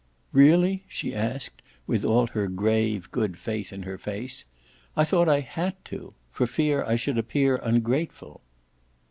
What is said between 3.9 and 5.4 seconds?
face. "I thought